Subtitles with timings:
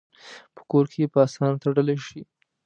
[0.55, 2.21] په کور کې یې په آسانه تړلی شي.